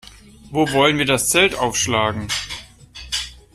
Wo 0.49 0.71
wollen 0.71 0.97
wir 0.97 1.05
das 1.05 1.29
Zelt 1.29 1.53
aufschlagen? 1.53 2.27